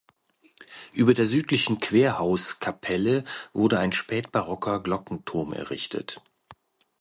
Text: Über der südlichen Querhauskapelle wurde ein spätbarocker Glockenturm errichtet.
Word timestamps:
Über 0.93 1.13
der 1.13 1.27
südlichen 1.27 1.79
Querhauskapelle 1.79 3.23
wurde 3.53 3.77
ein 3.77 3.91
spätbarocker 3.91 4.81
Glockenturm 4.81 5.53
errichtet. 5.53 6.19